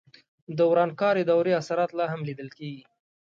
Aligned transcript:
د 0.57 0.59
ورانکارې 0.71 1.23
دورې 1.29 1.51
اثرات 1.61 1.91
لا 1.97 2.05
هم 2.13 2.21
لیدل 2.29 2.49
کېدل. 2.57 2.81